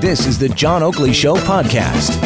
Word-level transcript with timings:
This 0.00 0.26
is 0.26 0.38
the 0.38 0.48
John 0.48 0.82
Oakley 0.82 1.12
Show 1.12 1.36
podcast. 1.36 2.22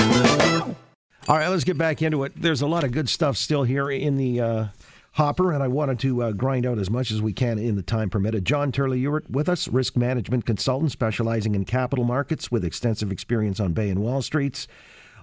All 1.29 1.37
right, 1.37 1.48
let's 1.48 1.65
get 1.65 1.79
back 1.79 2.03
into 2.03 2.25
it. 2.25 2.33
There's 2.37 2.62
a 2.62 2.67
lot 2.67 2.84
of 2.84 2.93
good 2.93 3.09
stuff 3.09 3.37
still 3.37 3.62
here 3.62 3.91
in 3.91 4.17
the 4.17 4.41
uh, 4.41 4.67
hopper, 5.12 5.53
and 5.53 5.62
I 5.62 5.69
wanted 5.69 5.98
to 6.01 6.23
uh, 6.23 6.33
grind 6.33 6.67
out 6.67 6.79
as 6.79 6.91
much 6.91 7.11
as 7.11 7.23
we 7.23 7.33
can 7.33 7.59
in 7.59 7.77
the 7.77 7.83
time 7.83 8.11
permitted. 8.11 8.45
John 8.45 8.73
Turley 8.73 9.01
Ewart 9.01 9.31
with 9.31 9.48
us, 9.48 9.69
risk 9.69 9.97
management 9.97 10.47
consultant 10.47 10.93
specializing 10.93 11.55
in 11.55 11.65
capital 11.65 12.05
markets 12.05 12.51
with 12.51 12.65
extensive 12.65 13.12
experience 13.12 13.61
on 13.61 13.73
Bay 13.73 13.89
and 13.89 14.01
Wall 14.01 14.23
Streets. 14.23 14.67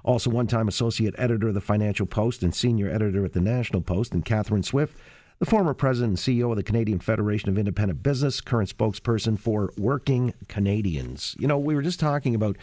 Also, 0.04 0.30
one 0.30 0.48
time 0.48 0.68
associate 0.68 1.16
editor 1.18 1.50
of 1.50 1.54
the 1.54 1.62
Financial 1.62 2.06
Post 2.06 2.44
and 2.44 2.56
senior 2.56 2.90
editor 2.90 3.26
at 3.26 3.34
the 3.34 3.42
National 3.42 3.82
Post, 3.82 4.14
and 4.14 4.24
Catherine 4.24 4.64
Swift 4.64 4.98
the 5.40 5.46
former 5.46 5.74
president 5.74 6.12
and 6.12 6.38
CEO 6.38 6.50
of 6.50 6.58
the 6.58 6.64
Canadian 6.64 7.00
Federation 7.00 7.50
of 7.50 7.58
Independent 7.58 8.02
Business, 8.02 8.42
current 8.42 8.76
spokesperson 8.76 9.40
for 9.40 9.72
Working 9.78 10.34
Canadians. 10.48 11.36
You 11.40 11.48
know, 11.48 11.60
we 11.60 11.76
were 11.76 11.82
just 11.82 12.00
talking 12.00 12.34
about 12.34 12.58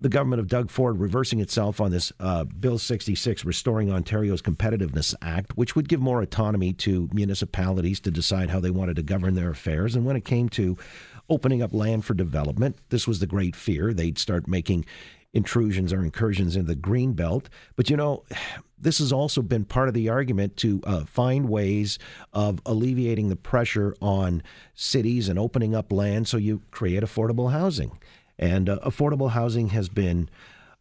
the 0.00 0.08
government 0.08 0.40
of 0.40 0.48
Doug 0.48 0.70
Ford 0.70 0.98
reversing 0.98 1.40
itself 1.40 1.80
on 1.80 1.92
this 1.92 2.12
uh, 2.18 2.44
Bill 2.44 2.78
66, 2.78 3.44
Restoring 3.44 3.90
Ontario's 3.90 4.42
Competitiveness 4.42 5.14
Act, 5.22 5.56
which 5.56 5.76
would 5.76 5.88
give 5.88 6.00
more 6.00 6.20
autonomy 6.20 6.72
to 6.74 7.08
municipalities 7.12 8.00
to 8.00 8.10
decide 8.10 8.50
how 8.50 8.58
they 8.58 8.70
wanted 8.70 8.96
to 8.96 9.02
govern 9.02 9.34
their 9.34 9.50
affairs. 9.50 9.94
And 9.94 10.04
when 10.04 10.16
it 10.16 10.24
came 10.24 10.48
to 10.50 10.76
opening 11.28 11.62
up 11.62 11.72
land 11.72 12.04
for 12.04 12.14
development, 12.14 12.76
this 12.90 13.06
was 13.06 13.20
the 13.20 13.26
great 13.26 13.54
fear. 13.54 13.92
They'd 13.92 14.18
start 14.18 14.48
making 14.48 14.84
intrusions 15.32 15.92
or 15.92 16.02
incursions 16.02 16.56
in 16.56 16.66
the 16.66 16.74
green 16.74 17.12
belt. 17.12 17.48
But 17.76 17.88
you 17.88 17.96
know, 17.96 18.24
this 18.78 18.98
has 18.98 19.12
also 19.12 19.42
been 19.42 19.64
part 19.64 19.88
of 19.88 19.94
the 19.94 20.08
argument 20.08 20.56
to 20.58 20.80
uh, 20.84 21.04
find 21.04 21.48
ways 21.48 21.98
of 22.32 22.60
alleviating 22.66 23.28
the 23.28 23.36
pressure 23.36 23.94
on 24.00 24.42
cities 24.74 25.28
and 25.28 25.38
opening 25.38 25.74
up 25.74 25.92
land 25.92 26.28
so 26.28 26.36
you 26.36 26.62
create 26.70 27.02
affordable 27.02 27.52
housing. 27.52 27.98
And 28.38 28.68
uh, 28.68 28.80
affordable 28.84 29.30
housing 29.30 29.68
has 29.68 29.88
been 29.88 30.28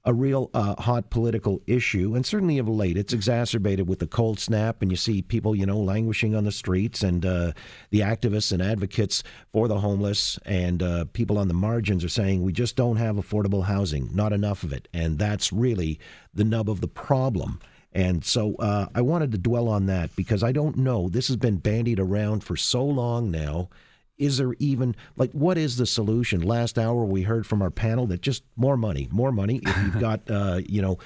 a 0.04 0.14
real 0.14 0.50
uh, 0.54 0.76
hot 0.82 1.10
political 1.10 1.62
issue, 1.68 2.16
and 2.16 2.26
certainly 2.26 2.58
of 2.58 2.68
late, 2.68 2.98
it's 2.98 3.14
exacerbated 3.14 3.88
with 3.88 4.00
the 4.00 4.08
cold 4.08 4.40
snap, 4.40 4.82
and 4.82 4.90
you 4.90 4.98
see 4.98 5.22
people, 5.22 5.56
you 5.56 5.66
know, 5.66 5.80
languishing 5.80 6.34
on 6.34 6.44
the 6.44 6.52
streets, 6.52 7.04
and 7.04 7.26
uh, 7.26 7.52
the 7.92 8.00
activists 8.00 8.52
and 8.52 8.62
advocates 8.62 9.24
for 9.52 9.68
the 9.68 9.80
homeless 9.80 10.40
and 10.46 10.82
uh, 10.82 11.06
people 11.14 11.38
on 11.38 11.48
the 11.48 11.54
margins 11.54 12.04
are 12.04 12.10
saying 12.10 12.42
we 12.42 12.52
just 12.52 12.76
don't 12.76 12.96
have 12.98 13.16
affordable 13.16 13.66
housing, 13.66 14.10
not 14.14 14.34
enough 14.34 14.64
of 14.64 14.74
it, 14.74 14.88
and 14.94 15.20
that's 15.20 15.54
really 15.54 16.00
the 16.34 16.44
nub 16.44 16.70
of 16.70 16.82
the 16.82 16.88
problem. 16.88 17.60
And 17.94 18.24
so 18.24 18.56
uh, 18.56 18.88
I 18.96 19.02
wanted 19.02 19.32
to 19.34 19.38
dwell 19.38 19.68
on 19.68 19.86
that 19.88 20.16
because 20.16 20.44
I 20.44 20.52
don't 20.52 20.78
know. 20.78 21.10
This 21.10 21.28
has 21.28 21.36
been 21.36 21.58
bandied 21.58 22.00
around 22.00 22.44
for 22.44 22.56
so 22.56 22.84
long 22.84 23.30
now. 23.30 23.70
Is 24.18 24.38
there 24.38 24.54
even, 24.60 24.96
like, 25.16 25.32
what 25.32 25.58
is 25.58 25.78
the 25.78 25.86
solution? 25.86 26.42
Last 26.42 26.78
hour 26.78 27.06
we 27.06 27.24
heard 27.24 27.48
from 27.48 27.62
our 27.62 27.72
panel 27.72 28.06
that 28.08 28.22
just 28.22 28.44
more 28.56 28.78
money, 28.78 29.08
more 29.12 29.32
money. 29.32 29.62
If 29.64 29.78
you've 29.78 30.00
got, 30.00 30.30
uh, 30.30 30.62
you 30.68 30.82
know, 30.82 31.00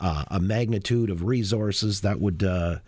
uh, 0.00 0.24
a 0.28 0.40
magnitude 0.40 1.10
of 1.10 1.24
resources 1.24 2.00
that 2.00 2.20
would 2.20 2.42
uh, 2.42 2.78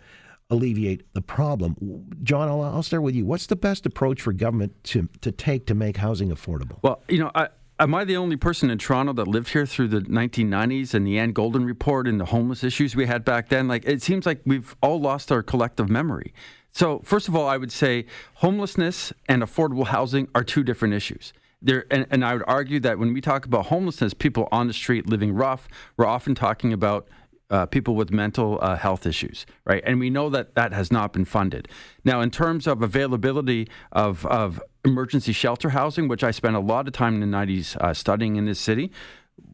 alleviate 0.49 1.13
the 1.13 1.21
problem. 1.21 1.75
John, 2.23 2.47
I'll, 2.47 2.61
I'll 2.61 2.83
start 2.83 3.03
with 3.03 3.15
you. 3.15 3.25
What's 3.25 3.45
the 3.45 3.55
best 3.55 3.85
approach 3.85 4.21
for 4.21 4.33
government 4.33 4.83
to, 4.85 5.07
to 5.21 5.31
take 5.31 5.67
to 5.67 5.75
make 5.75 5.97
housing 5.97 6.29
affordable? 6.29 6.77
Well, 6.81 7.01
you 7.07 7.19
know, 7.19 7.31
I, 7.35 7.49
Am 7.77 7.93
I 7.93 8.05
the 8.05 8.15
only 8.15 8.37
person 8.37 8.69
in 8.69 8.77
Toronto 8.77 9.11
that 9.13 9.27
lived 9.27 9.49
here 9.49 9.65
through 9.65 9.89
the 9.89 9.99
1990s 9.99 10.93
and 10.93 11.05
the 11.05 11.19
Anne 11.19 11.33
Golden 11.33 11.65
report 11.65 12.07
and 12.07 12.21
the 12.21 12.25
homeless 12.25 12.63
issues 12.63 12.95
we 12.95 13.05
had 13.05 13.25
back 13.25 13.49
then? 13.49 13.67
Like, 13.67 13.83
it 13.85 14.01
seems 14.01 14.25
like 14.25 14.39
we've 14.45 14.77
all 14.81 15.01
lost 15.01 15.29
our 15.29 15.43
collective 15.43 15.89
memory. 15.89 16.33
So, 16.75 16.99
first 17.05 17.29
of 17.29 17.37
all, 17.37 17.47
I 17.47 17.55
would 17.55 17.71
say 17.71 18.05
homelessness 18.33 19.13
and 19.29 19.41
affordable 19.41 19.87
housing 19.87 20.27
are 20.35 20.43
two 20.43 20.61
different 20.61 20.93
issues. 20.93 21.31
There, 21.61 21.85
and, 21.89 22.05
and 22.11 22.25
I 22.25 22.33
would 22.33 22.43
argue 22.47 22.81
that 22.81 22.99
when 22.99 23.13
we 23.13 23.21
talk 23.21 23.45
about 23.45 23.67
homelessness, 23.67 24.13
people 24.13 24.49
on 24.51 24.67
the 24.67 24.73
street 24.73 25.07
living 25.07 25.33
rough, 25.33 25.69
we're 25.95 26.05
often 26.05 26.35
talking 26.35 26.73
about 26.73 27.07
uh, 27.49 27.65
people 27.65 27.95
with 27.95 28.11
mental 28.11 28.59
uh, 28.61 28.75
health 28.75 29.05
issues, 29.05 29.45
right? 29.63 29.81
And 29.85 30.01
we 30.01 30.09
know 30.09 30.29
that 30.31 30.55
that 30.55 30.73
has 30.73 30.91
not 30.91 31.13
been 31.13 31.23
funded. 31.23 31.69
Now, 32.03 32.19
in 32.19 32.29
terms 32.29 32.67
of 32.67 32.81
availability 32.81 33.69
of, 33.93 34.25
of 34.25 34.61
emergency 34.83 35.31
shelter 35.31 35.69
housing, 35.69 36.09
which 36.09 36.25
I 36.25 36.31
spent 36.31 36.57
a 36.57 36.59
lot 36.59 36.87
of 36.87 36.93
time 36.93 37.21
in 37.21 37.31
the 37.31 37.37
90s 37.37 37.77
uh, 37.77 37.93
studying 37.93 38.35
in 38.35 38.47
this 38.47 38.59
city, 38.59 38.91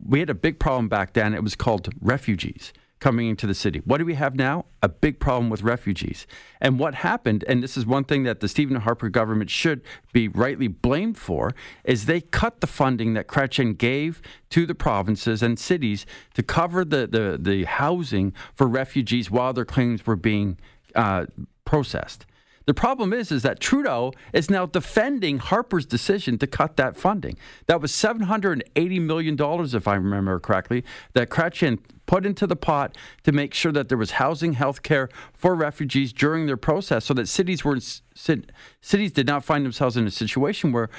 we 0.04 0.22
had 0.22 0.32
a 0.32 0.34
big 0.34 0.58
problem 0.58 0.90
back 0.90 1.14
then. 1.14 1.36
It 1.36 1.44
was 1.44 1.56
called 1.56 1.88
refugees 2.02 2.74
coming 3.02 3.28
into 3.28 3.48
the 3.48 3.54
city. 3.54 3.82
What 3.84 3.98
do 3.98 4.06
we 4.06 4.14
have 4.14 4.36
now? 4.36 4.66
A 4.84 4.88
big 4.88 5.20
problem 5.20 5.50
with 5.50 5.64
refugees. 5.64 6.28
And 6.62 6.80
what 6.80 6.94
happened, 6.96 7.44
and 7.48 7.62
this 7.62 7.76
is 7.76 7.86
one 7.86 8.04
thing 8.04 8.24
that 8.24 8.40
the 8.40 8.48
Stephen 8.48 8.78
Harper 8.78 9.10
government 9.10 9.50
should 9.50 9.82
be 10.14 10.28
rightly 10.28 10.68
blamed 10.68 11.18
for, 11.18 11.54
is 11.84 12.06
they 12.06 12.22
cut 12.22 12.62
the 12.62 12.68
funding 12.68 13.16
that 13.16 13.28
Chrétien 13.28 13.76
gave 13.76 14.22
to 14.52 14.68
the 14.68 14.76
provinces 14.76 15.42
and 15.42 15.58
cities 15.58 16.06
to 16.36 16.44
cover 16.44 16.86
the, 16.86 17.08
the, 17.08 17.38
the 17.42 17.64
housing 17.66 18.34
for 18.54 18.68
refugees 18.68 19.32
while 19.32 19.52
their 19.52 19.66
claims 19.66 20.06
were 20.06 20.16
being 20.16 20.60
uh, 20.96 21.26
processed. 21.66 22.28
The 22.66 22.74
problem 22.74 23.12
is, 23.14 23.32
is 23.32 23.44
that 23.44 23.60
Trudeau 23.60 24.14
is 24.34 24.50
now 24.50 24.66
defending 24.66 25.40
Harper's 25.40 25.86
decision 25.86 26.38
to 26.38 26.48
cut 26.48 26.78
that 26.78 26.96
funding. 26.96 27.38
That 27.68 27.82
was 27.82 27.92
$780 27.92 29.02
million, 29.02 29.38
if 29.40 29.88
I 29.88 29.96
remember 29.96 30.40
correctly, 30.40 30.84
that 31.14 31.30
Chrétien 31.30 31.80
put 32.06 32.26
into 32.26 32.46
the 32.46 32.56
pot 32.56 32.98
to 33.24 33.32
make 33.32 33.54
sure 33.54 33.72
that 33.72 33.90
there 33.90 33.98
was 33.98 34.12
housing, 34.12 34.54
health 34.54 34.84
care 34.84 35.10
for 35.34 35.56
refugees 35.56 36.12
during 36.12 36.46
their 36.46 36.58
process 36.58 37.06
so 37.06 37.14
that 37.14 37.28
cities 37.28 37.64
were 37.64 37.80
cities 38.14 39.12
did 39.12 39.26
not 39.26 39.44
find 39.44 39.66
themselves 39.66 39.96
in 39.98 40.06
a 40.06 40.12
situation 40.12 40.72
where 40.72 40.90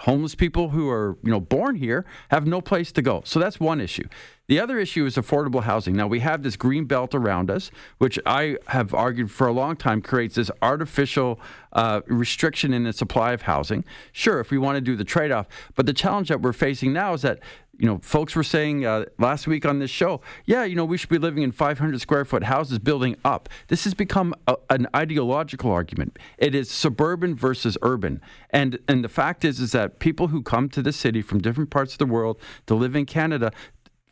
homeless 0.00 0.34
people 0.34 0.70
who 0.70 0.88
are 0.88 1.18
you 1.22 1.30
know 1.30 1.40
born 1.40 1.76
here 1.76 2.04
have 2.30 2.46
no 2.46 2.60
place 2.60 2.92
to 2.92 3.02
go. 3.02 3.22
So 3.24 3.38
that's 3.40 3.58
one 3.58 3.80
issue. 3.80 4.08
The 4.46 4.60
other 4.60 4.78
issue 4.78 5.04
is 5.04 5.16
affordable 5.16 5.62
housing. 5.62 5.94
Now 5.94 6.06
we 6.06 6.20
have 6.20 6.42
this 6.42 6.56
green 6.56 6.86
belt 6.86 7.14
around 7.14 7.50
us, 7.50 7.70
which 7.98 8.18
I 8.24 8.56
have 8.68 8.94
argued 8.94 9.30
for 9.30 9.46
a 9.46 9.52
long 9.52 9.76
time 9.76 10.00
creates 10.00 10.36
this 10.36 10.50
artificial 10.62 11.38
uh, 11.74 12.00
restriction 12.06 12.72
in 12.72 12.84
the 12.84 12.94
supply 12.94 13.32
of 13.32 13.42
housing. 13.42 13.84
Sure, 14.12 14.40
if 14.40 14.50
we 14.50 14.56
want 14.56 14.76
to 14.76 14.80
do 14.80 14.96
the 14.96 15.04
trade-off, 15.04 15.46
but 15.74 15.84
the 15.84 15.92
challenge 15.92 16.28
that 16.28 16.40
we're 16.40 16.54
facing 16.54 16.94
now 16.94 17.12
is 17.12 17.22
that 17.22 17.40
you 17.78 17.86
know, 17.86 17.98
folks 18.02 18.34
were 18.34 18.42
saying 18.42 18.84
uh, 18.84 19.04
last 19.18 19.46
week 19.46 19.64
on 19.64 19.78
this 19.78 19.90
show, 19.90 20.20
yeah, 20.44 20.64
you 20.64 20.74
know, 20.74 20.84
we 20.84 20.98
should 20.98 21.08
be 21.08 21.18
living 21.18 21.44
in 21.44 21.52
500 21.52 22.00
square 22.00 22.24
foot 22.24 22.44
houses 22.44 22.80
building 22.80 23.16
up. 23.24 23.48
This 23.68 23.84
has 23.84 23.94
become 23.94 24.34
a, 24.48 24.56
an 24.68 24.88
ideological 24.94 25.70
argument. 25.70 26.18
It 26.38 26.54
is 26.54 26.70
suburban 26.70 27.36
versus 27.36 27.78
urban. 27.82 28.20
And 28.50 28.78
and 28.88 29.04
the 29.04 29.08
fact 29.08 29.44
is 29.44 29.60
is 29.60 29.72
that 29.72 30.00
people 30.00 30.28
who 30.28 30.42
come 30.42 30.68
to 30.70 30.82
the 30.82 30.92
city 30.92 31.22
from 31.22 31.40
different 31.40 31.70
parts 31.70 31.92
of 31.92 31.98
the 31.98 32.06
world 32.06 32.40
to 32.66 32.74
live 32.74 32.96
in 32.96 33.06
Canada 33.06 33.52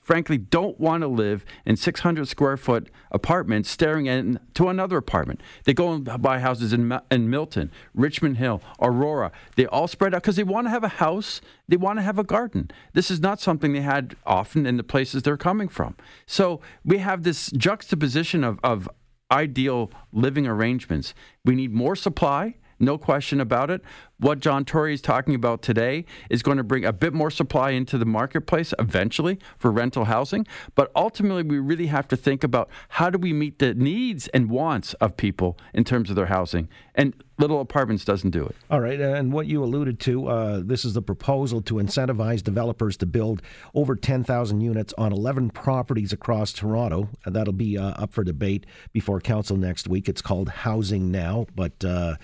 frankly 0.07 0.39
don't 0.39 0.79
want 0.79 1.01
to 1.03 1.09
live 1.09 1.45
in 1.65 1.75
600 1.75 2.29
square 2.29 2.57
foot 2.57 2.89
apartments 3.11 3.69
staring 3.69 4.07
into 4.07 4.69
another 4.69 4.99
apartment. 4.99 5.41
They 5.65 5.75
go 5.75 5.93
and 5.93 6.23
buy 6.23 6.39
houses 6.39 6.73
in, 6.73 6.97
in 7.11 7.29
Milton, 7.29 7.73
Richmond 7.93 8.37
Hill, 8.37 8.63
Aurora. 8.81 9.33
They 9.57 9.67
all 9.67 9.89
spread 9.89 10.15
out 10.15 10.23
because 10.23 10.37
they 10.37 10.45
want 10.45 10.69
to 10.69 10.71
have 10.71 10.85
a 10.85 10.89
house, 10.89 11.41
they 11.67 11.77
want 11.77 11.99
to 11.99 12.05
have 12.05 12.21
a 12.21 12.25
garden. 12.25 12.71
This 12.93 13.11
is 13.11 13.19
not 13.19 13.41
something 13.41 13.73
they 13.73 13.81
had 13.81 14.15
often 14.25 14.65
in 14.65 14.77
the 14.77 14.85
places 14.85 15.25
they're 15.25 15.37
coming 15.37 15.67
from. 15.67 15.97
So 16.25 16.61
we 16.85 16.99
have 16.99 17.25
this 17.25 17.51
juxtaposition 17.51 18.45
of, 18.45 18.61
of 18.63 18.89
ideal 19.33 19.91
living 20.13 20.47
arrangements. 20.47 21.15
We 21.45 21.57
need 21.57 21.73
more 21.73 21.97
supply 21.97 22.55
no 22.79 22.99
question 22.99 23.41
about 23.41 23.71
it. 23.71 23.83
What 24.19 24.41
John 24.41 24.65
Tory 24.65 24.95
is 24.95 25.03
talking 25.03 25.35
about 25.35 25.63
today 25.63 26.07
is 26.31 26.43
going 26.43 26.57
to 26.57 26.65
bring 26.65 26.85
a 26.85 26.93
bit 26.93 27.13
more 27.13 27.31
supply 27.31 27.71
into 27.71 27.99
the 27.99 28.07
marketplace 28.07 28.73
eventually 28.79 29.39
for 29.59 29.71
rental 29.71 30.07
housing. 30.07 30.47
But 30.75 30.91
ultimately, 30.97 31.43
we 31.43 31.59
really 31.59 31.87
have 31.87 32.09
to 32.09 32.17
think 32.17 32.43
about 32.43 32.71
how 32.91 33.11
do 33.11 33.19
we 33.19 33.33
meet 33.33 33.59
the 33.59 33.75
needs 33.75 34.29
and 34.29 34.49
wants 34.49 34.95
of 34.95 35.17
people 35.17 35.59
in 35.75 35.85
terms 35.85 36.09
of 36.09 36.17
their 36.17 36.27
housing. 36.27 36.69
And 36.95 37.15
Little 37.39 37.61
Apartments 37.61 38.05
doesn't 38.07 38.31
do 38.31 38.45
it. 38.47 38.57
All 38.71 38.81
right. 38.81 38.99
And 38.99 39.33
what 39.33 39.47
you 39.47 39.63
alluded 39.63 40.01
to, 40.01 40.29
uh, 40.29 40.63
this 40.65 40.87
is 40.87 40.95
the 40.95 41.03
proposal 41.03 41.61
to 41.63 41.75
incentivize 41.75 42.43
developers 42.43 42.97
to 42.99 43.07
build 43.07 43.43
over 43.75 43.95
10,000 43.95 44.61
units 44.63 44.95
on 44.97 45.13
11 45.13 45.51
properties 45.51 46.15
across 46.15 46.55
Toronto. 46.55 47.11
That'll 47.27 47.53
be 47.53 47.77
uh, 47.77 47.91
up 47.91 48.15
for 48.15 48.25
debate 48.25 48.65
before 48.93 49.21
council 49.21 49.59
next 49.59 49.89
week. 49.89 50.09
It's 50.09 50.23
called 50.23 50.49
Housing 50.49 51.11
Now. 51.11 51.47
But 51.55 51.85
uh, 51.85 52.17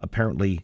apparently 0.00 0.62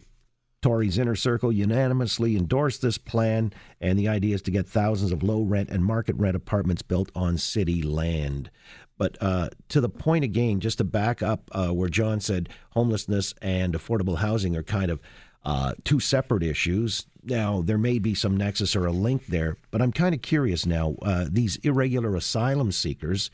Tory's 0.64 0.96
inner 0.96 1.14
circle 1.14 1.52
unanimously 1.52 2.36
endorsed 2.36 2.80
this 2.80 2.96
plan, 2.96 3.52
and 3.82 3.98
the 3.98 4.08
idea 4.08 4.34
is 4.34 4.40
to 4.42 4.50
get 4.50 4.66
thousands 4.66 5.12
of 5.12 5.22
low 5.22 5.42
rent 5.42 5.68
and 5.68 5.84
market 5.84 6.16
rent 6.16 6.34
apartments 6.34 6.80
built 6.80 7.10
on 7.14 7.36
city 7.36 7.82
land. 7.82 8.50
But 8.96 9.18
uh, 9.20 9.50
to 9.68 9.82
the 9.82 9.90
point 9.90 10.24
again, 10.24 10.60
just 10.60 10.78
to 10.78 10.84
back 10.84 11.22
up 11.22 11.50
uh, 11.52 11.68
where 11.68 11.90
John 11.90 12.18
said 12.20 12.48
homelessness 12.70 13.34
and 13.42 13.74
affordable 13.74 14.16
housing 14.16 14.56
are 14.56 14.62
kind 14.62 14.90
of 14.90 15.00
uh, 15.44 15.74
two 15.84 16.00
separate 16.00 16.42
issues. 16.42 17.06
Now, 17.22 17.60
there 17.60 17.76
may 17.76 17.98
be 17.98 18.14
some 18.14 18.34
nexus 18.34 18.74
or 18.74 18.86
a 18.86 18.92
link 18.92 19.26
there, 19.26 19.58
but 19.70 19.82
I'm 19.82 19.92
kind 19.92 20.14
of 20.14 20.22
curious 20.22 20.64
now. 20.64 20.96
Uh, 21.02 21.26
these 21.30 21.56
irregular 21.56 22.16
asylum 22.16 22.72
seekers, 22.72 23.30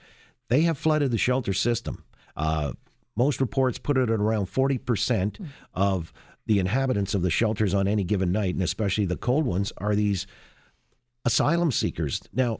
they 0.48 0.62
have 0.62 0.78
flooded 0.78 1.12
the 1.12 1.18
shelter 1.18 1.52
system. 1.52 2.04
Most 3.20 3.38
reports 3.38 3.78
put 3.78 3.98
it 3.98 4.08
at 4.08 4.18
around 4.18 4.46
40% 4.46 5.46
of 5.74 6.10
the 6.46 6.58
inhabitants 6.58 7.12
of 7.12 7.20
the 7.20 7.28
shelters 7.28 7.74
on 7.74 7.86
any 7.86 8.02
given 8.02 8.32
night, 8.32 8.54
and 8.54 8.62
especially 8.62 9.04
the 9.04 9.14
cold 9.14 9.44
ones, 9.44 9.74
are 9.76 9.94
these 9.94 10.26
asylum 11.26 11.70
seekers. 11.70 12.22
Now, 12.32 12.56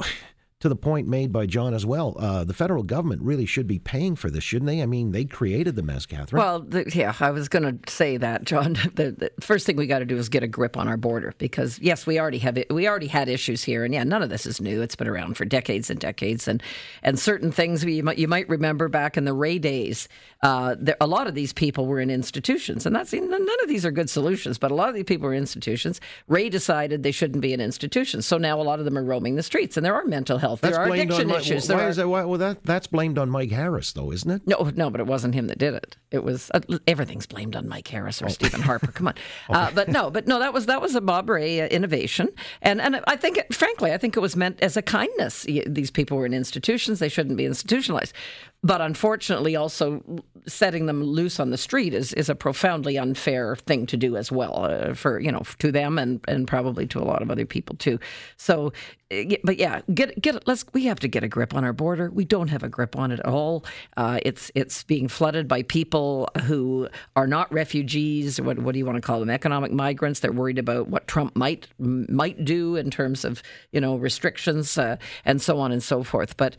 to 0.61 0.69
the 0.69 0.77
point 0.77 1.09
made 1.09 1.33
by 1.33 1.47
John 1.47 1.73
as 1.73 1.87
well, 1.87 2.15
uh, 2.19 2.45
the 2.45 2.53
federal 2.53 2.83
government 2.83 3.23
really 3.23 3.47
should 3.47 3.67
be 3.67 3.79
paying 3.79 4.15
for 4.15 4.31
this, 4.31 4.45
shouldn't 4.45 4.67
they? 4.67 4.83
I 4.83 4.87
mean, 4.87 5.13
they 5.13 5.25
created 5.25 5.75
the 5.75 5.83
mess, 5.83 6.05
Catherine. 6.05 6.39
Well, 6.39 6.61
the, 6.61 6.91
yeah, 6.95 7.15
I 7.19 7.31
was 7.31 7.49
going 7.49 7.63
to 7.63 7.91
say 7.91 8.17
that, 8.19 8.45
John. 8.45 8.77
The, 9.01 9.13
the, 9.13 9.31
first 9.41 9.67
thing 9.67 9.77
we 9.77 9.87
got 9.87 10.01
to 10.01 10.05
do 10.05 10.17
is 10.17 10.29
get 10.29 10.43
a 10.43 10.49
grip 10.49 10.77
on 10.77 10.89
our 10.89 10.97
border 10.97 11.33
because 11.39 11.79
yes, 11.79 12.07
we 12.07 12.19
already 12.19 12.39
have 12.39 12.59
it. 12.59 12.73
We 12.73 12.89
already 12.89 13.07
had 13.07 13.29
issues 13.29 13.63
here, 13.63 13.85
and 13.85 13.95
yeah, 13.95 14.05
none 14.05 14.21
of 14.23 14.29
this 14.29 14.47
is 14.47 14.61
new. 14.61 14.83
It's 14.83 14.97
been 14.97 15.07
around 15.07 15.37
for 15.37 15.45
decades 15.45 15.91
and 15.91 15.99
decades, 15.99 16.49
and 16.49 16.63
and 17.03 17.19
certain 17.19 17.53
things 17.53 17.85
we, 17.85 17.95
you 17.95 18.03
might 18.03 18.19
you 18.19 18.29
might 18.29 18.49
remember 18.49 18.89
back 18.89 19.17
in 19.17 19.25
the 19.25 19.33
Rae 19.33 19.59
days. 19.59 20.09
Uh, 20.43 20.75
there, 20.79 20.97
a 21.01 21.07
lot 21.07 21.29
of 21.29 21.35
these 21.35 21.53
people 21.53 21.87
were 21.87 22.01
in 22.01 22.11
institutions, 22.11 22.85
and 22.85 22.95
that's 22.95 23.13
none 23.13 23.47
of 23.63 23.69
these 23.69 23.87
are 23.87 23.91
good 23.91 24.11
solutions. 24.11 24.59
But 24.59 24.71
a 24.71 24.75
lot 24.75 24.89
of 24.89 24.95
these 24.95 25.05
people 25.05 25.29
were 25.29 25.35
in 25.35 25.41
institutions. 25.41 26.01
Rae 26.27 26.49
decided 26.49 27.03
they 27.03 27.13
shouldn't 27.13 27.41
be 27.41 27.53
in 27.53 27.61
institutions, 27.61 28.27
so 28.27 28.39
now 28.39 28.61
a 28.61 28.65
lot 28.65 28.81
of 28.81 28.85
them 28.85 28.99
are 28.99 29.05
roaming 29.05 29.37
the 29.37 29.43
streets, 29.43 29.77
and 29.77 29.87
there 29.87 29.95
are 29.95 30.05
mental 30.05 30.39
health, 30.39 30.50
that's 30.57 30.77
there 30.77 30.85
are 30.85 30.93
addiction 30.93 31.31
on, 31.31 31.41
issues. 31.41 31.69
Why, 31.69 31.75
why 31.75 31.85
are, 31.85 31.89
is 31.89 31.97
that? 31.97 32.09
Why, 32.09 32.25
well, 32.25 32.39
that 32.39 32.65
that's 32.65 32.87
blamed 32.87 33.19
on 33.19 33.31
Mike 33.31 33.51
Harris, 33.51 33.93
though, 33.93 34.13
isn't 34.13 34.31
it? 34.31 34.47
No, 34.47 34.71
no, 34.75 34.91
but 34.91 35.01
it 35.01 35.07
wasn't 35.07 35.35
him 35.35 35.47
that 35.49 35.59
did 35.59 35.75
it. 35.75 35.97
It 36.11 36.25
was 36.25 36.51
uh, 36.55 36.61
everything's 36.87 37.27
blamed 37.27 37.57
on 37.57 37.69
Mike 37.69 37.89
Harris 37.89 38.21
or 38.23 38.27
oh. 38.27 38.29
Stephen 38.29 38.61
Harper. 38.61 38.93
Come 38.93 39.09
on, 39.09 39.15
okay. 39.51 39.59
uh, 39.59 39.71
but 39.75 39.89
no, 39.89 40.11
but 40.11 40.27
no, 40.27 40.39
that 40.39 40.53
was 40.53 40.67
that 40.67 40.81
was 40.81 40.95
a 40.95 41.01
Bob 41.01 41.29
Rae 41.29 41.61
uh, 41.61 41.67
innovation, 41.67 42.29
and 42.63 42.81
and 42.81 43.01
I 43.07 43.17
think, 43.17 43.41
frankly, 43.53 43.93
I 43.93 43.99
think 43.99 44.17
it 44.17 44.21
was 44.21 44.37
meant 44.37 44.61
as 44.61 44.77
a 44.77 44.83
kindness. 44.83 45.47
These 45.67 45.91
people 45.91 46.17
were 46.17 46.27
in 46.27 46.35
institutions; 46.35 46.99
they 46.99 47.09
shouldn't 47.09 47.37
be 47.37 47.47
institutionalized. 47.47 48.15
But 48.63 48.83
unfortunately, 48.83 49.57
also 49.57 50.03
setting 50.47 50.85
them 50.85 51.03
loose 51.03 51.41
on 51.41 51.49
the 51.51 51.57
street 51.57 51.95
is, 51.95 52.13
is 52.13 52.29
a 52.29 52.35
profoundly 52.35 52.99
unfair 52.99 53.57
thing 53.57 53.87
to 53.87 53.97
do 53.97 54.17
as 54.17 54.31
well 54.31 54.65
uh, 54.65 54.95
for 54.95 55.19
you 55.19 55.33
know 55.33 55.43
to 55.59 55.73
them 55.73 55.99
and, 55.99 56.21
and 56.29 56.47
probably 56.47 56.87
to 56.89 56.99
a 56.99 57.05
lot 57.05 57.23
of 57.23 57.31
other 57.31 57.47
people 57.47 57.77
too. 57.77 57.99
So, 58.37 58.73
uh, 59.11 59.23
but 59.45 59.57
yeah, 59.57 59.81
get 59.95 60.21
get 60.21 60.47
let's 60.47 60.67
we 60.75 60.85
have 60.85 61.01
to 61.01 61.09
get 61.09 61.25
a 61.25 61.29
grip 61.29 61.55
on 61.55 61.65
our 61.65 61.73
border. 61.73 62.11
We 62.11 62.27
don't 62.27 62.49
have 62.49 62.63
a 62.63 62.69
grip 62.69 62.97
on 62.97 63.11
it 63.13 63.21
at 63.21 63.27
all. 63.27 63.65
Uh, 63.97 64.19
it's 64.23 64.51
it's 64.55 64.83
being 64.83 65.09
flooded 65.09 65.49
by 65.49 65.63
people 65.63 66.29
who 66.43 66.89
are 67.17 67.27
not 67.27 67.51
refugees. 67.51 68.41
What 68.41 68.59
what 68.59 68.73
do 68.73 68.79
you 68.79 68.85
want 68.85 68.97
to 68.97 69.03
call 69.03 69.21
them? 69.21 69.31
Economic 69.31 69.73
migrants. 69.73 70.21
They're 70.21 70.33
worried 70.33 70.59
about 70.59 70.89
what 70.89 71.07
Trump 71.07 71.35
might 71.35 71.67
might 71.79 72.45
do 72.45 72.77
in 72.77 72.91
terms 72.91 73.25
of 73.25 73.43
you 73.73 73.81
know 73.81 73.97
restrictions 73.97 74.77
uh, 74.77 74.97
and 75.25 75.41
so 75.41 75.61
on 75.61 75.73
and 75.73 75.83
so 75.83 76.03
forth. 76.03 76.37
But 76.37 76.57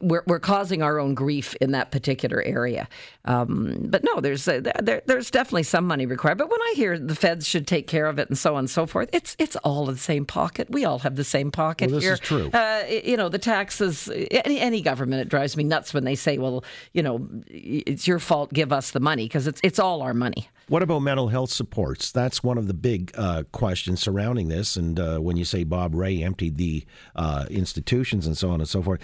we're, 0.00 0.22
we're 0.26 0.40
causing 0.40 0.82
our 0.82 0.98
own 0.98 1.14
grief 1.14 1.37
in 1.60 1.72
that 1.72 1.90
particular 1.90 2.42
area. 2.42 2.88
Um, 3.24 3.86
but 3.88 4.04
no, 4.04 4.20
there's 4.20 4.46
a, 4.48 4.60
there, 4.60 5.02
there's 5.06 5.30
definitely 5.30 5.64
some 5.64 5.86
money 5.86 6.06
required. 6.06 6.38
But 6.38 6.50
when 6.50 6.60
I 6.60 6.72
hear 6.76 6.98
the 6.98 7.14
feds 7.14 7.46
should 7.46 7.66
take 7.66 7.86
care 7.86 8.06
of 8.06 8.18
it 8.18 8.28
and 8.28 8.38
so 8.38 8.54
on 8.54 8.60
and 8.60 8.70
so 8.70 8.86
forth, 8.86 9.08
it's 9.12 9.36
it's 9.38 9.56
all 9.56 9.88
in 9.88 9.94
the 9.94 10.00
same 10.00 10.24
pocket. 10.24 10.70
We 10.70 10.84
all 10.84 11.00
have 11.00 11.16
the 11.16 11.24
same 11.24 11.50
pocket 11.50 11.90
well, 11.90 11.96
this 11.96 12.04
here. 12.04 12.12
Is 12.14 12.20
true. 12.20 12.50
Uh, 12.52 12.84
you 13.04 13.16
know, 13.16 13.28
the 13.28 13.38
taxes. 13.38 14.08
Any, 14.30 14.60
any 14.60 14.80
government, 14.80 15.22
it 15.22 15.28
drives 15.28 15.56
me 15.56 15.64
nuts 15.64 15.94
when 15.94 16.04
they 16.04 16.14
say, 16.14 16.38
"Well, 16.38 16.64
you 16.92 17.02
know, 17.02 17.26
it's 17.48 18.06
your 18.06 18.18
fault. 18.18 18.52
Give 18.52 18.72
us 18.72 18.90
the 18.90 19.00
money," 19.00 19.24
because 19.24 19.46
it's 19.46 19.60
it's 19.62 19.78
all 19.78 20.02
our 20.02 20.14
money. 20.14 20.48
What 20.68 20.82
about 20.82 21.00
mental 21.00 21.28
health 21.28 21.50
supports? 21.50 22.12
That's 22.12 22.42
one 22.42 22.58
of 22.58 22.66
the 22.66 22.74
big 22.74 23.12
uh, 23.16 23.44
questions 23.52 24.00
surrounding 24.00 24.48
this. 24.48 24.76
And 24.76 25.00
uh, 25.00 25.18
when 25.18 25.38
you 25.38 25.46
say 25.46 25.64
Bob 25.64 25.94
Rae 25.94 26.22
emptied 26.22 26.58
the 26.58 26.84
uh, 27.16 27.46
institutions 27.50 28.26
and 28.26 28.36
so 28.36 28.50
on 28.50 28.60
and 28.60 28.68
so 28.68 28.82
forth, 28.82 29.00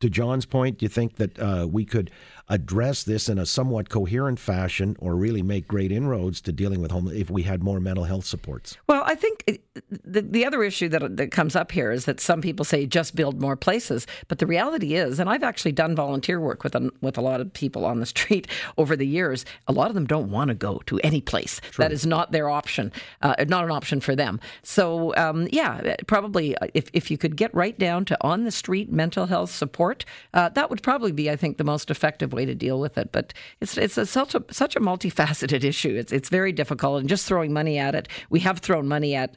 to 0.00 0.10
John's 0.10 0.46
point, 0.46 0.78
do 0.78 0.84
you 0.84 0.90
think 0.90 1.16
that 1.16 1.38
uh, 1.38 1.66
we 1.70 1.84
could 1.84 2.10
address 2.48 3.02
this 3.02 3.28
in 3.28 3.38
a 3.38 3.46
somewhat 3.46 3.88
coherent 3.88 4.38
fashion 4.38 4.96
or 5.00 5.16
really 5.16 5.42
make 5.42 5.66
great 5.66 5.90
inroads 5.90 6.40
to 6.40 6.52
dealing 6.52 6.80
with 6.80 6.90
home 6.90 7.08
if 7.08 7.28
we 7.30 7.42
had 7.42 7.62
more 7.62 7.80
mental 7.80 8.04
health 8.04 8.24
supports? 8.24 8.76
Well, 8.86 9.02
I 9.04 9.14
think 9.14 9.60
the, 10.04 10.22
the 10.22 10.44
other 10.44 10.62
issue 10.62 10.88
that, 10.90 11.16
that 11.16 11.30
comes 11.32 11.56
up 11.56 11.72
here 11.72 11.90
is 11.90 12.04
that 12.04 12.20
some 12.20 12.40
people 12.40 12.64
say 12.64 12.86
just 12.86 13.16
build 13.16 13.40
more 13.40 13.56
places. 13.56 14.06
But 14.28 14.38
the 14.38 14.46
reality 14.46 14.94
is, 14.94 15.18
and 15.18 15.28
I've 15.28 15.42
actually 15.42 15.72
done 15.72 15.96
volunteer 15.96 16.40
work 16.40 16.62
with 16.62 16.74
a, 16.74 16.90
with 17.00 17.18
a 17.18 17.20
lot 17.20 17.40
of 17.40 17.52
people 17.52 17.84
on 17.84 18.00
the 18.00 18.06
street 18.06 18.46
over 18.78 18.96
the 18.96 19.06
years, 19.06 19.44
a 19.66 19.72
lot 19.72 19.88
of 19.88 19.94
them 19.94 20.06
don't 20.06 20.30
want 20.30 20.48
to 20.48 20.54
go 20.54 20.80
to 20.86 21.00
any 21.00 21.20
place. 21.20 21.60
True. 21.70 21.82
That 21.82 21.92
is 21.92 22.06
not 22.06 22.32
their 22.32 22.48
option, 22.48 22.92
uh, 23.22 23.34
not 23.48 23.64
an 23.64 23.70
option 23.70 24.00
for 24.00 24.14
them. 24.14 24.40
So, 24.62 25.14
um, 25.16 25.48
yeah, 25.50 25.96
probably 26.06 26.56
uh, 26.58 26.68
if, 26.74 26.90
if 26.92 27.10
you 27.10 27.18
could 27.18 27.36
get 27.36 27.52
right 27.54 27.76
down 27.76 28.04
to 28.06 28.16
on 28.20 28.44
the 28.44 28.52
street 28.52 28.92
mental 28.92 29.26
health 29.26 29.50
support, 29.50 30.04
uh, 30.32 30.48
that 30.50 30.70
would 30.70 30.82
probably 30.82 31.12
be, 31.12 31.30
I 31.30 31.36
think, 31.36 31.56
the 31.56 31.64
most 31.64 31.90
effective 31.90 32.32
way 32.36 32.44
to 32.44 32.54
deal 32.54 32.78
with 32.78 32.96
it. 32.96 33.10
But 33.10 33.34
it's 33.60 33.76
it's 33.76 33.98
a, 33.98 34.06
such 34.06 34.36
a 34.36 34.44
such 34.50 34.76
a 34.76 34.80
multifaceted 34.80 35.64
issue. 35.72 35.96
It's 35.96 36.12
it's 36.12 36.28
very 36.28 36.52
difficult, 36.52 37.00
and 37.00 37.08
just 37.08 37.26
throwing 37.26 37.52
money 37.52 37.78
at 37.78 37.96
it. 37.96 38.08
We 38.30 38.40
have 38.40 38.60
thrown 38.60 38.86
money 38.86 39.16
at 39.16 39.36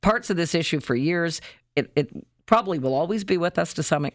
parts 0.00 0.30
of 0.30 0.36
this 0.36 0.54
issue 0.54 0.80
for 0.80 0.96
years. 0.96 1.40
It 1.76 1.92
it 1.94 2.10
probably 2.46 2.78
will 2.80 2.94
always 2.94 3.22
be 3.24 3.36
with 3.36 3.58
us 3.58 3.74
to 3.74 3.82
some 3.82 4.08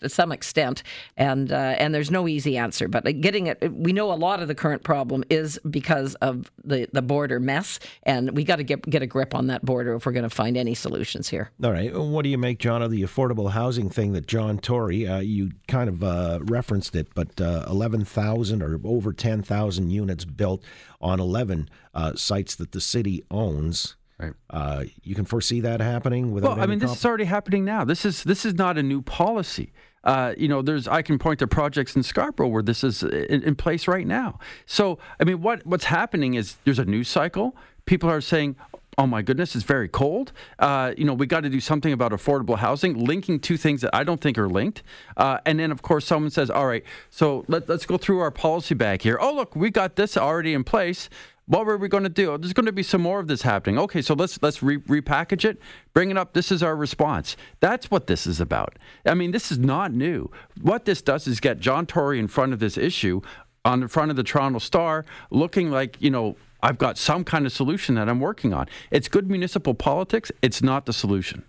to 0.00 0.08
some 0.08 0.32
extent, 0.32 0.82
and 1.16 1.52
uh, 1.52 1.74
and 1.78 1.94
there's 1.94 2.10
no 2.10 2.28
easy 2.28 2.56
answer. 2.56 2.88
But 2.88 3.04
getting 3.20 3.46
it, 3.46 3.72
we 3.72 3.92
know 3.92 4.12
a 4.12 4.14
lot 4.14 4.42
of 4.42 4.48
the 4.48 4.54
current 4.54 4.82
problem 4.82 5.24
is 5.30 5.58
because 5.68 6.14
of 6.16 6.50
the, 6.64 6.88
the 6.92 7.02
border 7.02 7.40
mess, 7.40 7.78
and 8.02 8.36
we 8.36 8.44
got 8.44 8.56
to 8.56 8.64
get 8.64 8.82
get 8.88 9.02
a 9.02 9.06
grip 9.06 9.34
on 9.34 9.46
that 9.48 9.64
border 9.64 9.94
if 9.94 10.06
we're 10.06 10.12
going 10.12 10.22
to 10.28 10.30
find 10.30 10.56
any 10.56 10.74
solutions 10.74 11.28
here. 11.28 11.50
All 11.62 11.72
right, 11.72 11.94
what 11.94 12.22
do 12.22 12.28
you 12.28 12.38
make, 12.38 12.58
John, 12.58 12.82
of 12.82 12.90
the 12.90 13.02
affordable 13.02 13.50
housing 13.50 13.88
thing 13.90 14.12
that 14.12 14.26
John 14.26 14.58
Tory? 14.58 15.06
Uh, 15.06 15.20
you 15.20 15.52
kind 15.68 15.88
of 15.88 16.02
uh, 16.02 16.40
referenced 16.42 16.96
it, 16.96 17.08
but 17.14 17.40
uh, 17.40 17.64
eleven 17.68 18.04
thousand 18.04 18.62
or 18.62 18.80
over 18.84 19.12
ten 19.12 19.42
thousand 19.42 19.90
units 19.90 20.24
built 20.24 20.62
on 21.00 21.20
eleven 21.20 21.68
uh, 21.94 22.14
sites 22.14 22.54
that 22.56 22.72
the 22.72 22.80
city 22.80 23.24
owns. 23.30 23.96
Right. 24.18 24.32
Uh, 24.48 24.84
you 25.02 25.14
can 25.14 25.26
foresee 25.26 25.60
that 25.60 25.80
happening 25.80 26.32
without. 26.32 26.56
Well, 26.56 26.64
I 26.64 26.66
mean, 26.66 26.80
comp- 26.80 26.90
this 26.90 27.00
is 27.00 27.04
already 27.04 27.24
happening 27.24 27.64
now. 27.64 27.84
This 27.84 28.06
is 28.06 28.24
this 28.24 28.46
is 28.46 28.54
not 28.54 28.78
a 28.78 28.82
new 28.82 29.02
policy. 29.02 29.72
Uh, 30.04 30.34
you 30.38 30.48
know, 30.48 30.62
there's 30.62 30.88
I 30.88 31.02
can 31.02 31.18
point 31.18 31.40
to 31.40 31.46
projects 31.46 31.96
in 31.96 32.02
Scarborough 32.02 32.48
where 32.48 32.62
this 32.62 32.82
is 32.82 33.02
in, 33.02 33.42
in, 33.42 33.56
place 33.56 33.88
right 33.88 34.06
now. 34.06 34.38
So, 34.64 34.98
I 35.20 35.24
mean, 35.24 35.42
what 35.42 35.66
what's 35.66 35.84
happening 35.84 36.34
is 36.34 36.56
there's 36.64 36.78
a 36.78 36.84
news 36.84 37.08
cycle. 37.08 37.56
People 37.84 38.08
are 38.08 38.20
saying, 38.20 38.56
"Oh 38.96 39.06
my 39.06 39.20
goodness, 39.20 39.54
it's 39.54 39.64
very 39.64 39.88
cold." 39.88 40.32
Uh, 40.60 40.94
you 40.96 41.04
know, 41.04 41.12
we 41.12 41.26
got 41.26 41.40
to 41.40 41.50
do 41.50 41.60
something 41.60 41.92
about 41.92 42.12
affordable 42.12 42.56
housing, 42.56 43.04
linking 43.04 43.40
two 43.40 43.56
things 43.56 43.80
that 43.82 43.94
I 43.94 44.02
don't 44.04 44.20
think 44.20 44.38
are 44.38 44.48
linked. 44.48 44.82
Uh, 45.16 45.38
and 45.44 45.58
then, 45.58 45.72
of 45.72 45.82
course, 45.82 46.06
someone 46.06 46.30
says, 46.30 46.50
"All 46.50 46.66
right, 46.66 46.84
so 47.10 47.44
let, 47.48 47.68
let's 47.68 47.84
go 47.84 47.98
through 47.98 48.20
our 48.20 48.30
policy 48.30 48.76
bag 48.76 49.02
here. 49.02 49.18
Oh, 49.20 49.34
look, 49.34 49.56
we 49.56 49.70
got 49.70 49.96
this 49.96 50.16
already 50.16 50.54
in 50.54 50.64
place." 50.64 51.10
What 51.48 51.64
were 51.64 51.76
we 51.76 51.86
going 51.86 52.02
to 52.02 52.08
do? 52.08 52.32
Oh, 52.32 52.36
there's 52.36 52.52
going 52.52 52.66
to 52.66 52.72
be 52.72 52.82
some 52.82 53.00
more 53.00 53.20
of 53.20 53.28
this 53.28 53.42
happening. 53.42 53.78
Okay, 53.78 54.02
so 54.02 54.14
let's 54.14 54.42
let's 54.42 54.64
re- 54.64 54.78
repackage 54.78 55.44
it, 55.44 55.60
bring 55.94 56.10
it 56.10 56.18
up. 56.18 56.32
This 56.32 56.50
is 56.50 56.60
our 56.60 56.74
response. 56.74 57.36
That's 57.60 57.88
what 57.88 58.08
this 58.08 58.26
is 58.26 58.40
about. 58.40 58.76
I 59.04 59.14
mean, 59.14 59.30
this 59.30 59.52
is 59.52 59.58
not 59.58 59.92
new. 59.92 60.28
What 60.60 60.86
this 60.86 61.02
does 61.02 61.28
is 61.28 61.38
get 61.38 61.60
John 61.60 61.86
Tory 61.86 62.18
in 62.18 62.26
front 62.26 62.52
of 62.52 62.58
this 62.58 62.76
issue, 62.76 63.20
on 63.64 63.80
the 63.80 63.88
front 63.88 64.10
of 64.10 64.16
the 64.16 64.24
Toronto 64.24 64.58
Star, 64.58 65.04
looking 65.30 65.70
like 65.70 65.96
you 66.00 66.10
know 66.10 66.36
I've 66.64 66.78
got 66.78 66.98
some 66.98 67.22
kind 67.22 67.46
of 67.46 67.52
solution 67.52 67.94
that 67.94 68.08
I'm 68.08 68.18
working 68.18 68.52
on. 68.52 68.66
It's 68.90 69.06
good 69.06 69.30
municipal 69.30 69.74
politics. 69.74 70.32
It's 70.42 70.62
not 70.62 70.86
the 70.86 70.92
solution. 70.92 71.44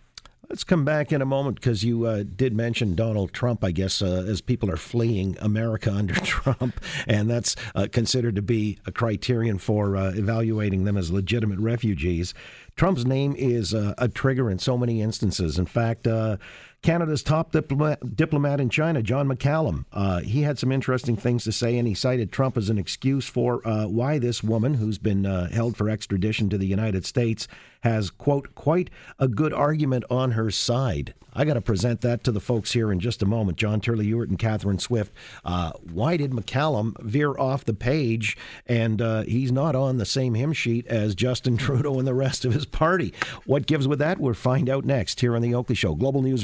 Let's 0.50 0.64
come 0.64 0.86
back 0.86 1.12
in 1.12 1.22
a 1.22 1.26
moment 1.26 1.56
because 1.56 1.84
you 1.84 2.06
uh, 2.06 2.24
did 2.24 2.56
mention 2.56 2.96
Donald 2.96 3.34
Trump, 3.34 3.66
I 3.66 3.72
guess, 3.72 4.02
uh, 4.02 4.24
as 4.26 4.40
people 4.40 4.72
are 4.72 4.78
fleeing 4.78 5.36
America 5.40 5.92
under 5.94 6.14
Trump, 6.14 6.80
and 7.06 7.30
that's 7.30 7.58
uh, 7.76 7.88
considered 7.92 8.36
to 8.36 8.42
be 8.42 8.80
a 8.86 8.92
criterion 8.92 9.58
for 9.58 9.98
uh, 9.98 10.14
evaluating 10.14 10.86
them 10.86 10.96
as 10.96 11.12
legitimate 11.12 11.60
refugees. 11.60 12.34
Trump's 12.78 13.04
name 13.04 13.36
is 13.38 13.74
uh, 13.74 13.94
a 13.98 14.08
trigger 14.08 14.50
in 14.50 14.58
so 14.58 14.78
many 14.78 15.02
instances. 15.02 15.60
In 15.60 15.66
fact, 15.66 16.08
uh, 16.08 16.38
Canada's 16.84 17.24
top 17.24 17.52
diplomat, 17.52 18.16
diplomat 18.16 18.62
in 18.62 18.70
China, 18.70 19.02
John 19.02 19.28
McCallum, 19.28 19.86
uh, 19.92 20.20
he 20.20 20.44
had 20.44 20.60
some 20.60 20.72
interesting 20.72 21.16
things 21.18 21.44
to 21.44 21.52
say, 21.52 21.78
and 21.78 21.88
he 21.88 21.94
cited 21.94 22.32
Trump 22.32 22.56
as 22.58 22.70
an 22.70 22.78
excuse 22.78 23.28
for 23.28 23.68
uh, 23.68 23.88
why 23.88 24.20
this 24.20 24.44
woman, 24.44 24.76
who's 24.76 24.98
been 24.98 25.26
uh, 25.26 25.50
held 25.50 25.76
for 25.76 25.90
extradition 25.90 26.50
to 26.50 26.58
the 26.58 26.68
United 26.68 27.06
States, 27.06 27.48
has, 27.82 28.10
quote, 28.10 28.54
quite 28.56 28.90
a 29.20 29.28
good 29.28 29.54
argument 29.54 30.04
on 30.10 30.32
her 30.32 30.52
side. 30.52 31.14
I 31.34 31.46
got 31.46 31.54
to 31.54 31.62
present 31.62 32.02
that 32.02 32.24
to 32.24 32.32
the 32.32 32.40
folks 32.40 32.74
here 32.74 32.92
in 32.92 33.00
just 33.00 33.22
a 33.22 33.26
moment. 33.28 33.60
John 33.60 33.80
Turley 33.80 34.08
Ewart 34.08 34.30
and 34.30 34.40
Catherine 34.40 34.80
Swift. 34.80 35.14
Uh, 35.46 35.72
why 35.94 36.18
did 36.18 36.32
McCallum 36.32 37.00
veer 37.04 37.38
off 37.38 37.64
the 37.64 37.76
page 37.76 38.36
and 38.66 39.00
uh, 39.00 39.22
he's 39.22 39.52
not 39.52 39.76
on 39.76 39.98
the 39.98 40.06
same 40.06 40.34
hymn 40.34 40.54
sheet 40.54 40.88
as 40.88 41.14
Justin 41.14 41.56
Trudeau 41.58 42.00
and 42.00 42.08
the 42.08 42.16
rest 42.16 42.44
of 42.44 42.54
his 42.54 42.66
party? 42.66 43.14
What 43.46 43.68
gives 43.68 43.88
with 43.88 44.00
that? 44.00 44.20
We'll 44.20 44.34
find 44.34 44.68
out 44.68 44.84
next 44.84 45.20
here 45.20 45.36
on 45.36 45.44
The 45.44 45.54
Oakley 45.54 45.76
Show. 45.76 45.94
Global 45.94 46.24
News 46.24 46.44